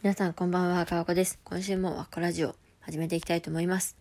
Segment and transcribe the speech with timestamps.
[0.00, 1.40] 皆さんこんばんは、かわこです。
[1.42, 3.96] 今週もワッコラジオ始めていきたいと思います。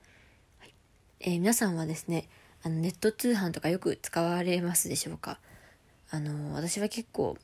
[0.59, 0.73] はい、
[1.21, 2.29] えー、皆さんはですね、
[2.61, 5.39] あのネット通販とかよく使われますでしょうか？
[6.11, 7.35] あの、私は結構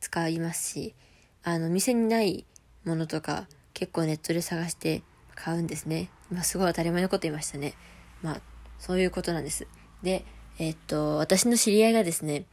[0.00, 0.94] 使いますし、
[1.42, 2.46] あの、店にない
[2.86, 5.02] ものとか結構ネットで探して
[5.34, 6.08] 買うんですね。
[6.32, 7.74] 今すごい当たり前のこと言いましたね。
[8.22, 8.40] まあ、
[8.78, 9.68] そういうことなんです。
[10.02, 10.24] で、
[10.58, 12.46] えー、っと、私の知り合いがですね、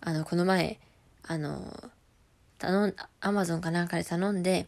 [0.00, 0.80] あの、この前、
[1.22, 1.92] あの、
[2.58, 4.66] 頼ん、アマゾンかなんかで頼んで、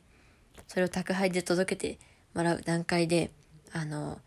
[0.72, 1.98] それを宅配で届けて
[2.34, 3.30] もらう段階で、
[3.72, 4.18] あの、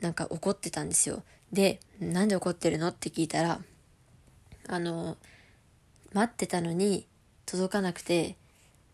[0.00, 1.22] なんか怒ってたんですよ。
[1.52, 3.60] で、なんで怒ってるのって聞いたら、
[4.66, 5.18] あの、
[6.14, 7.06] 待ってたのに
[7.44, 8.36] 届かなくて、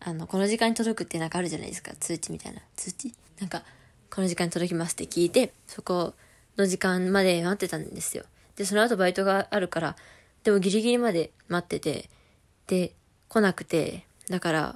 [0.01, 1.93] あの、この時間に届くってなんかあるじゃないですか。
[1.97, 2.61] 通知みたいな。
[2.75, 3.13] 通知？
[3.39, 3.63] なんか、
[4.13, 6.13] この時間に届きますって聞いて、そこ
[6.57, 8.25] の時間まで待ってたんですよ。
[8.57, 9.95] で、その後バイトがあるから、
[10.43, 12.09] でもギリギリまで待ってて、
[12.67, 12.93] で、
[13.29, 14.75] 来なくて、だから、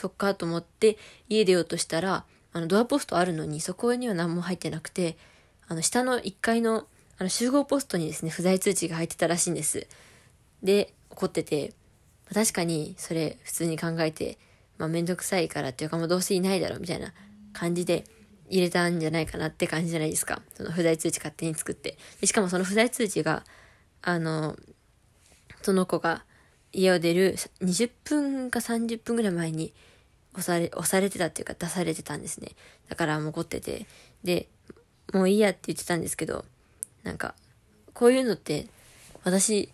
[0.00, 0.96] そっかと思って
[1.28, 5.18] 家出ようとしたら、あの、ドアポストあるのに、そこには何も入ってなくて、
[5.68, 6.86] あの、下の1階の、
[7.18, 9.86] あの、集合ポストにですね、不在通知が入ってたらしいんです。
[10.62, 11.74] で、怒ってて、
[12.32, 14.38] 確かに、それ、普通に考えて、
[14.78, 17.12] まあ、めんどくさいからっていうか、もうどうせいないだろ、みたいな
[17.52, 18.04] 感じで
[18.48, 20.40] 入れたんじゃないかなって感じじゃないですか。
[20.54, 21.98] その不在通知勝手に作って。
[22.22, 23.44] でしかもその不在通知が、
[24.00, 24.56] あの、
[25.60, 26.24] その子が
[26.72, 29.72] 家を出る20分か30分ぐらい前に
[30.34, 32.50] 押され、押されてたっていうか出されてたんですね。
[32.88, 33.86] だから怒ってて。
[34.22, 34.48] で、
[35.12, 36.44] もういいやって言ってたんですけど、
[37.02, 37.34] なんか、
[37.94, 38.66] こういうのって、
[39.24, 39.72] 私、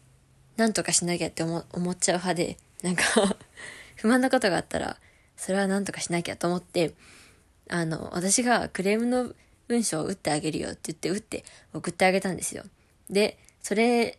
[0.56, 3.04] なんとかしなきゃって思思っちゃう派で、なんか
[3.96, 4.98] 不満なことがあったら、
[5.36, 6.94] それはなんとかしなきゃと思って、
[7.68, 9.34] あの、私がクレームの
[9.68, 12.64] 文章を打ってあげるよって言って、打って送ってあげたんですよ。
[13.10, 14.18] で、それ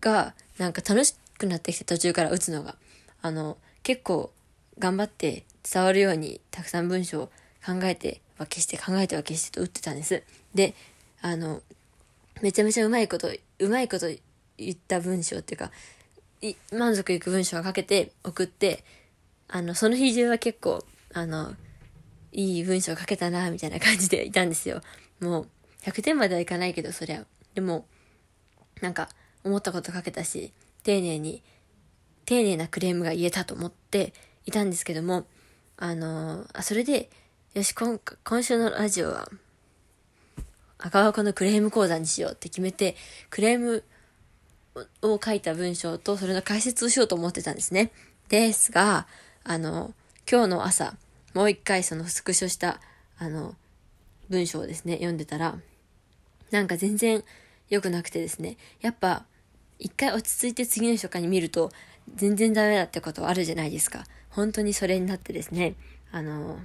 [0.00, 2.76] が、なんか楽しくなってきて途中から打つのが。
[3.22, 4.32] あの、結構
[4.78, 7.26] 頑張って伝わるようにたくさん文章を
[7.64, 10.22] 考えては消して考えては消してと打ってたんです。
[10.54, 10.74] で、
[11.22, 11.62] あの、
[12.42, 14.06] めちゃめちゃうまいこと、うまいこと
[14.58, 15.70] 言った文章っていうか、
[16.42, 18.84] い満足いく文章を書けて送って、
[19.48, 21.54] あの、その日中は結構、あの、
[22.32, 24.82] いい文章を書けたな、みたいな感じでいたんですよ。
[25.20, 25.48] もう、
[25.82, 27.24] 100点まではいかないけど、そりゃ。
[27.54, 27.86] でも、
[28.80, 29.08] なんか、
[29.44, 30.52] 思ったこと書けたし、
[30.82, 31.42] 丁寧に、
[32.26, 34.12] 丁寧なクレームが言えたと思って
[34.46, 35.26] いたんですけども、
[35.76, 37.10] あのあ、それで、
[37.54, 39.28] よし、今、今週のラジオは、
[40.78, 42.96] 赤箱のクレーム講座にしようって決めて、
[43.30, 43.84] クレーム
[45.02, 47.90] を書いた文章とそれの解説をしようと思ってたんですね。
[48.28, 49.06] ですが、
[49.44, 49.94] あの、
[50.30, 50.94] 今日の朝、
[51.32, 52.80] もう一回そのスクショした、
[53.18, 53.54] あの、
[54.28, 55.58] 文章をですね、読んでたら、
[56.50, 57.24] なんか全然
[57.70, 59.24] 良くなくてですね、やっぱ、
[59.78, 61.70] 一回落ち着いて次の人かに見ると、
[62.14, 64.04] 全然ダメだってことあるじゃないですか。
[64.30, 65.74] 本当にそれになってですね、
[66.10, 66.58] あの、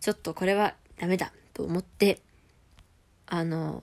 [0.00, 2.20] ちょっとこれはダメだと思って、
[3.26, 3.82] あの、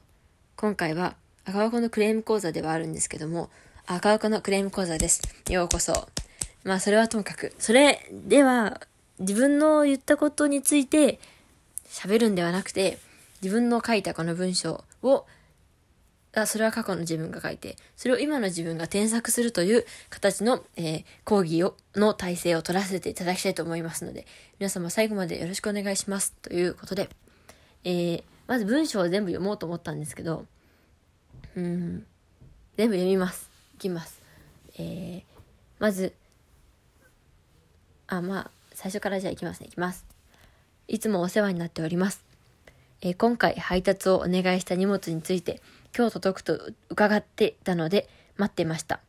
[0.56, 1.16] 今回は
[1.46, 3.50] 赤箱のクレーム講座ではあるんですけども、
[3.86, 5.22] 赤箱のクレーム講座です。
[5.50, 6.10] ようこそ。
[6.64, 8.82] まあそれはともかく、それでは
[9.20, 11.20] 自分の言ったことについて
[11.88, 12.98] 喋るんではなくて、
[13.42, 15.26] 自分の書いたこの文章を
[16.42, 24.26] あそれは過去の自分が書いて、それを今の自分が添削するという形の、えー、講義を、の体制を取らせていただきたいと思いますので、
[24.60, 26.34] 皆様最後までよろしくお願いします。
[26.42, 27.10] ということで、
[27.84, 30.46] えー、まず文章を全部読もうと思ったんですけど、
[31.56, 32.06] うん、
[32.78, 33.50] 全部読みます。
[33.76, 34.22] いきます。
[34.78, 35.24] えー、
[35.80, 36.14] まず、
[38.06, 39.68] あ、まあ、最初からじゃあいきますね。
[39.68, 40.06] いきます。
[40.88, 42.24] いつもお世話になっております。
[43.02, 45.62] えー、今回配達をお願いした荷物について、
[45.98, 46.60] 今日届くと
[46.90, 49.00] 伺ってたので待ってました。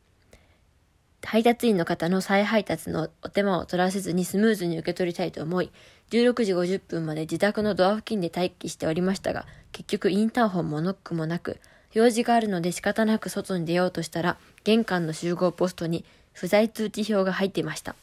[1.23, 5.71] 配達員の方の再配達のお手間を取らせずにスムーズに受け取りたいと思い、
[6.09, 11.59] 16時50分まで自宅のドア付近で待機しておりましたが、結局インターホンもノックもなく、
[11.93, 17.95] 用事があるので仕方なく外に出ようとしたら、玄関の集合ポストに不在通知表が入っていました。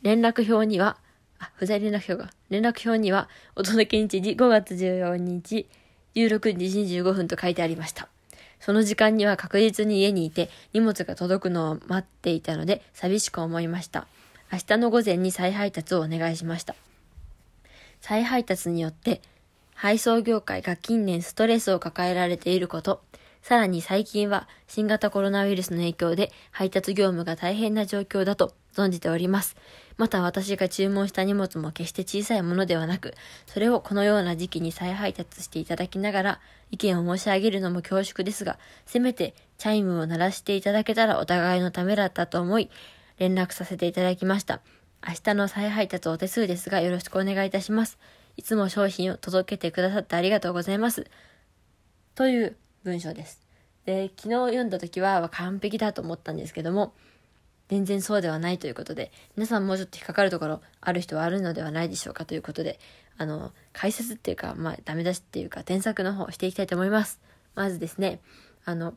[0.00, 0.96] 連絡表には、
[1.38, 5.68] あ、不在連絡表が、連絡表には、お届け日時5月14日、
[6.16, 8.08] 16時25分と書いてありました。
[8.58, 14.06] その時間には確実に家にいて荷物が届くのを待っていたので寂しく思いました。
[14.50, 16.74] 明日の午前に再配達をお願いしました。
[18.00, 19.20] 再配達によって
[19.74, 23.02] 配送業界が近年ストレスを抱えられていること、
[23.46, 29.54] さらに最近は新型コロナウイルスの影響で配達業務が大変な状況だと存じております。
[29.98, 33.14] また私が注文した荷物も決して小さいものではなく、
[33.46, 36.40] それをこのような時期に再配達していただきながら、
[36.72, 42.68] 意見を申し上げるのも恐縮ですが、せめてチャイムを鳴らしていただけたらお互いのためだったと思い、
[43.18, 44.60] 連絡させていただきました。
[45.06, 47.96] 明日の再配達お手数ですがよろしくお願いいたします。
[48.36, 51.06] いつも商品を届けてくださってありがとうございます。
[52.16, 53.42] という文章です。
[53.84, 56.94] で、昨日読んだ時は完璧だと思ったんですけども、
[57.68, 62.78] 全然そうではないということで、皆さんもうちょっと引っかかるところある人はあるのではないでしょうかということで、
[63.18, 67.20] あの、解説っていうか、まあ、ダメ出しっていうか、添削の方していきたいと思います。
[67.56, 68.20] まずですね、
[68.64, 68.94] あの、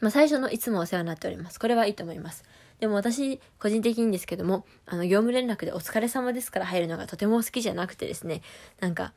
[0.00, 1.60] まあ、最初のいつもお世話になっております。
[1.60, 2.44] これはいいと思います。
[2.80, 8.40] でも私、個人的にですけども、あの、業務連絡でお疲れ様ですから入るのがとても好きじゃなくてですね、
[8.80, 9.12] なんか、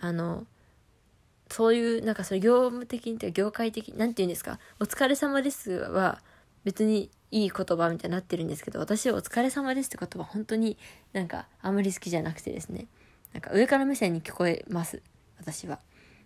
[0.00, 0.46] あの、
[1.52, 6.22] そういう、なんかそれ業務的にというか業界的に、なんて言うんですか、お疲れ様ですは
[6.64, 10.78] 別にいい言葉みたいになってるんですけど、私はお疲れ様ですって言葉本当に
[11.12, 12.86] なんかあんまり好きじゃなくてですね、
[13.32, 15.02] なんか上から目線に聞こえます、
[15.38, 15.78] 私は。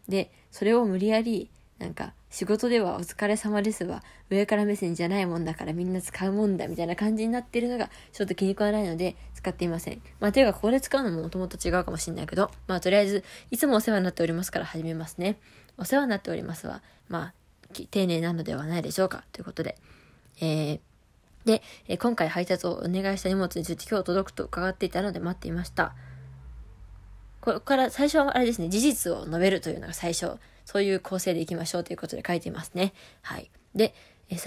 [0.08, 4.02] で、それを無理やりなんか、仕事ではお疲れ様ですわ。
[4.30, 10.02] 上から目線じゃないもんだからみんな使うもんだみたいな感じになってるのがちょっと気に食わないので使っていません。
[10.20, 15.38] まあ、というかここで使うのももともと違うかもしれないけど、まあ、とりあえず、いつもお世話になっておりますから始めますね。
[15.76, 17.34] お世話になっておりますは、まあ、
[17.90, 19.24] 丁寧なのではないでしょうか。
[19.32, 19.76] ということで。
[20.40, 20.80] えー、
[21.44, 25.94] で、え今回配達をお願いした荷物について今日届くと伺っていたので待っていました。
[27.40, 30.38] ここから最初はあれですね、事実を述べるというのが最初。
[30.66, 32.92] そういう構成でいきましょうということで書いていますね。
[33.22, 33.50] はい。
[33.74, 33.94] で、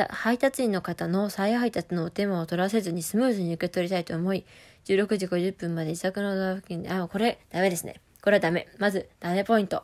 [0.09, 4.45] 配達員の方の再配達のお手間を取らせずにスムーズに受け取りたいと思い、
[4.85, 8.01] 16時50分まで自宅のドア付近で、あ、これダメですね。
[8.21, 8.67] これはダメ。
[8.77, 9.83] まず、ダメポイント。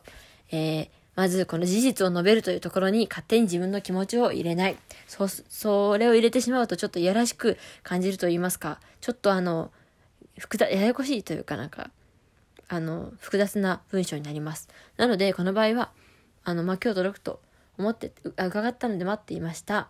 [0.52, 4.76] えー、まず、この事実を述べるというところに勝手に自分の気持ちを入れない。
[5.06, 9.70] そ、それを入れてしまうとちょっといやらしく感じると言いますか、ちょっとあの、
[10.38, 11.90] 複雑、ややこしいというかなんか、
[12.68, 14.68] あの、複雑な文章になります。
[14.98, 15.90] なので、この場合は、
[16.46, 17.40] あの、まあ、今日届くと
[17.76, 19.88] 思って伺ったので待っていました。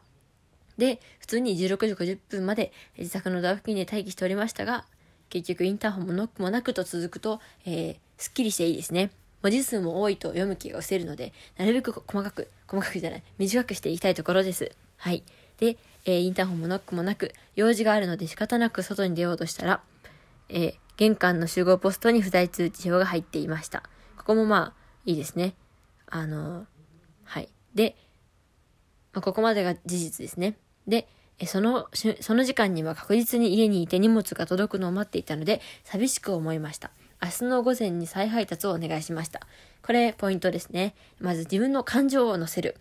[0.79, 4.87] で、普通に16時50分まで自宅のドア付近で待機しておりましたが、
[5.29, 9.11] 結局インターホンもノックもなくと続くと、えー、すっきりしていいですね。
[9.43, 14.73] 文字数も多いと読む気が失せるので、なるべく細かく、細かくじゃない、短くしていきたいところです。
[14.97, 15.23] はい。
[15.59, 15.77] で、
[16.07, 19.83] えー、インターホンもノックもなく、用事があるので仕方なく外に出ようとしたら、
[20.49, 23.83] えー、玄関の集合ポストに不在通知表が入っていました。
[24.17, 25.55] ここもまあ、いいですね。
[26.07, 26.67] あの、
[27.25, 27.49] はい。
[27.75, 27.97] で、
[29.13, 30.57] まあ、ここまでが事実ですね。
[30.87, 31.09] で、
[31.47, 36.91] その、その時間には確実に家にいて荷物が届くのを待っていたので、寂しく思いました。
[37.23, 39.41] 明日の午前に再配達をお願いしました。
[39.83, 40.95] これ、ポイントですね。
[41.21, 42.77] まず自分の感情を乗せる。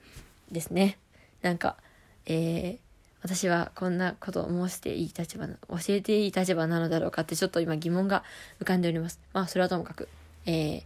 [0.52, 0.98] ですね。
[1.42, 1.78] なんか、
[2.26, 2.78] えー、
[3.22, 5.56] 私はこんなことを申していい立場教
[5.90, 8.24] えていい立場なのだろうかってちょっと今疑問が
[8.62, 9.20] 浮かんでおります。
[9.34, 10.08] まあ、それはともかく。
[10.46, 10.84] えー、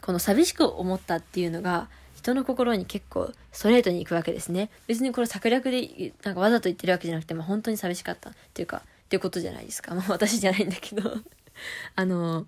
[0.00, 1.88] この寂しく思ったっていうのが
[2.20, 4.70] 人の心に結構ストレートに行くわけですね。
[4.86, 9.94] 別にこれ策略でなんかわざと言ってるわけじゃなくて、まあ、本当に寂しかったっていうか、っていうことじゃないですか。
[9.94, 11.02] まあ私じゃないんだけど
[11.96, 12.46] あの、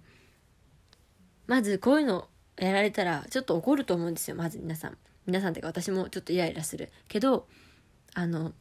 [1.47, 4.37] まずこういうのやられたらちょっと怒ると思うんですよ。
[4.37, 4.99] まず皆さん。
[5.27, 6.91] 皆さんっていうか私もちょっとイライラする。
[7.09, 7.47] けど、
[8.15, 8.53] あの、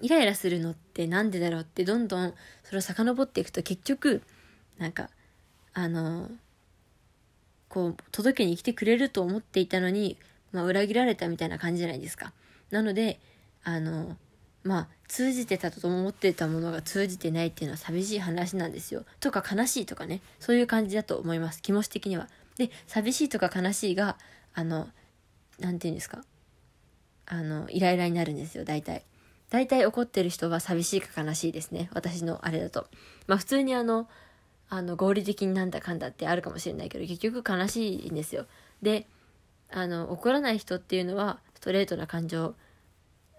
[0.00, 2.34] イライラするのってなんでだろうってどんどん
[2.64, 4.22] それを遡っていくと結局、
[4.78, 5.10] なんか、
[5.74, 6.30] あの、
[7.74, 10.16] こう、届けに来てくれると思っていたのに、
[10.52, 12.32] まあ、裏切られたみたいな感じじゃないですか。
[12.70, 13.18] なので、
[13.64, 14.16] あの、
[14.62, 19.04] まあ、通じてたと思ってたものが通じてないっていうのは寂しい話なんですよ。
[19.18, 20.20] とか悲しいとかね。
[20.38, 21.60] そういう感じだと思います。
[21.62, 22.28] 気持ち的には。
[22.56, 24.18] で、寂しいとか悲しいが、
[24.54, 24.88] あの、
[25.58, 26.24] なんて言うんですか。
[27.26, 29.04] あの、イライラになるんですよ、大体。
[29.50, 31.90] 大体怒ってる人は寂しいか悲しいですね。
[31.92, 32.86] 私のあれだと。
[33.26, 34.08] まあ普通にあの、
[34.74, 38.46] あの合理的になんだかんだってあるかもしれないけど結局悲しいんですよ。
[38.82, 39.06] で
[39.70, 42.54] あの怒らない人っていうのはストレートな感情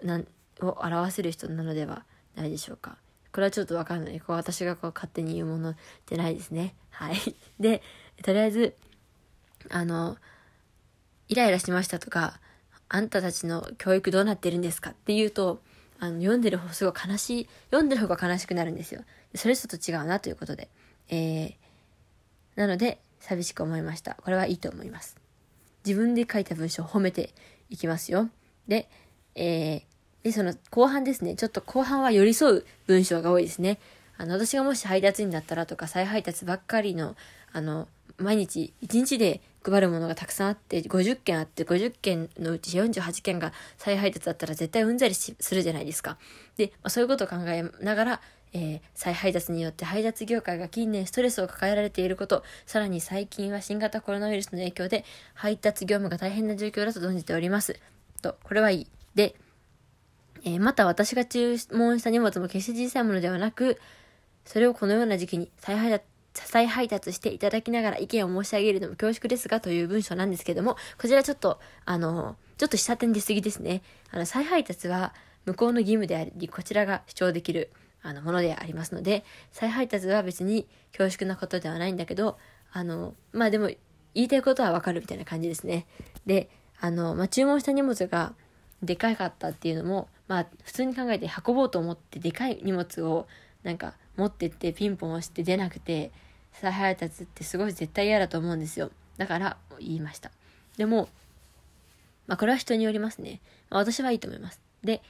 [0.02, 0.28] なん
[0.62, 2.98] を表せる人なのではないでしょうか。
[3.34, 4.20] これはちょっとわかんない。
[4.22, 5.76] こう私がこう勝手に言うもの
[6.06, 6.74] じゃないですね。
[6.90, 7.18] はい。
[7.60, 7.82] で、
[8.24, 8.76] とりあえず、
[9.70, 10.18] あの、
[11.28, 12.40] イライラしましたとか、
[12.88, 15.62] あんたたちの教育どうなってるんですかっていうと、
[16.00, 19.04] あの、読んでる方すごい悲しい、読んでる方が悲しくなるんですよ。
[19.36, 20.70] それちょっと違うなということで。
[21.10, 21.54] えー、
[22.56, 24.16] なので、寂しく思いました。
[24.16, 25.18] これはいいと思います。
[25.86, 27.34] 自分で書いた文章を褒めて
[27.70, 28.30] いきますよ。
[28.68, 28.90] で、
[29.36, 29.82] えー、
[30.24, 31.36] で、その後半ですね。
[31.36, 33.80] ちょっと後半は寄り添う文章が多いですね。
[34.18, 37.16] あの、私がもし配達になったらとか、再配達ばっかりの、
[37.52, 46.18] あの、毎日、1日で配るものがたくさんあって、50件あって、50件のうち48件が再配達だったら絶対うんざりするじゃないですか。
[46.58, 48.22] で、まあ、そういうことを考えながら、
[48.58, 57.78] えー、再配達によって配達業界が近年ストレスを抱えられていること、さらに最近は新型コロナウイルスの影響で配達業務が大変な状況だと存じております。
[58.22, 58.88] と、これはいい。
[59.14, 59.36] で、
[60.46, 63.78] えー、また私が注文した荷物も決して小さいものではなく、
[64.46, 73.82] それをこのような時期に再配達再配達していただきながら意見を申し上げるのも恐縮ですがという文章なんですけども、こちらちょっと、あの、ちょっと下手に出過ぎですね。
[74.12, 75.14] あの、再配達は
[75.46, 77.70] 向こうの義務であり、こちらが主張できる
[78.06, 82.38] あのものでありますので、再配達は別に恐縮なことではないんだけど、
[82.72, 83.72] あの、まあでも、
[84.14, 85.88] 言いたいことはわかるみたいな感じですね。
[86.26, 88.34] で、あの、まあ注文した荷物が
[88.84, 93.28] でかかったっていうのも、まあ普通に考えて運ぼうと思ってでかい荷物を
[93.64, 96.12] なんか持ってってピンポン押して出なくて、
[96.54, 98.92] 再配達ってすごい絶対嫌だと思うんですよ。
[99.18, 100.32] だから言いました。
[100.78, 101.10] でも、
[102.28, 103.42] まあこれは人によりますね。
[103.72, 104.62] まあ、私はいいと思います。
[104.84, 105.02] で、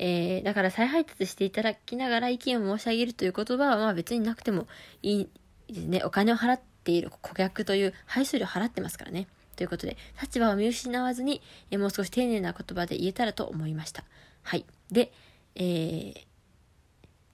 [0.00, 4.68] えー、だから再配達していただきながら意見を申し上げるという言葉はまあ別になくても
[5.02, 5.28] いい
[5.68, 6.02] ですね。
[6.04, 9.26] お金を払っている顧客という配送料払ってますからね。
[9.56, 14.04] ということで、立場を見失わずに、えー、もう少し丁寧な言葉で言えたらと思いました。
[14.42, 14.64] はい。
[14.92, 15.12] で、
[15.56, 16.14] えー、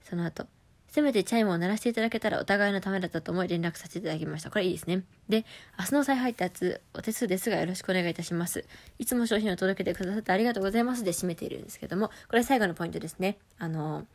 [0.01, 0.47] その後、
[0.95, 4.49] せめてチャイムを鳴らしていただけたらお互いのためだったと思い連絡させていただきました。
[4.49, 5.03] これいいですね。
[5.27, 5.45] で、
[5.77, 8.63] 明日の再配達、お手数ですがよろしくお願いいたします。
[8.97, 13.37] いつも商品を届けてくださってありがとうございますで締めているんですけども、これ最後のポイントですね。
[13.59, 14.07] あの、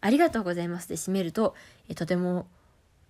[0.00, 1.56] ありがとうございますで締めると、
[1.88, 2.46] えとても、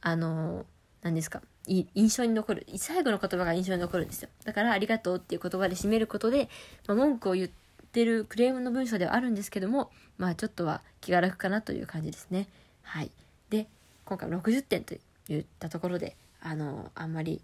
[0.00, 0.64] あの、
[1.02, 2.66] 何ですか、い印象に残る。
[2.78, 4.30] 最後の言葉が印象に残るんですよ。
[4.47, 6.49] だから、ありがとうっていう言葉で締めることで、
[6.87, 7.49] まあ、文句を言っ
[7.92, 12.49] てるクレームの文章ではあるんですけども、まあちょっとは気が楽かなという感じですね。
[12.88, 13.11] はい。
[13.50, 13.66] で、
[14.07, 14.95] 今回60点と
[15.28, 17.42] 言ったところで、あの、あんまり、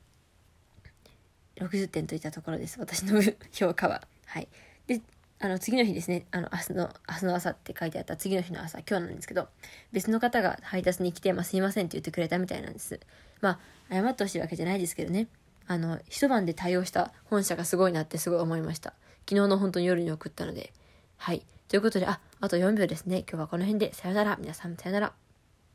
[1.57, 2.81] 60点といったところです。
[2.81, 3.23] 私の
[3.53, 4.03] 評価は。
[4.25, 4.49] はい。
[4.87, 5.03] で、
[5.41, 9.49] あの、次の日ですね、あの、明日の、明日の朝って書いてあった次の日の朝、今日なんですけど、
[9.93, 12.99] 別の方が配達に来て、まあ、すいませんって言ってくれたみたいなんです。
[13.43, 13.61] ま
[13.91, 15.29] あ、謝ってほしいわけじゃないですけどね。
[15.67, 18.95] あの、一晩で対応した本社がすごいなってすごい思いました。
[19.29, 20.73] 昨日の本当に夜に送ったので。
[21.19, 21.43] はい。
[21.69, 23.25] ということで、あ、あと4秒ですね。
[23.29, 24.39] 今日はこの辺で、さよなら。
[24.41, 25.13] 皆さん、さよなら。